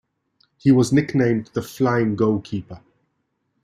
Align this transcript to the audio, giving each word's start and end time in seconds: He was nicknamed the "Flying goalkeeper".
He 0.57 0.71
was 0.71 0.91
nicknamed 0.91 1.51
the 1.53 1.61
"Flying 1.61 2.15
goalkeeper". 2.15 2.81